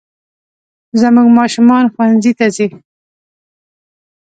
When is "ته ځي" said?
2.39-2.67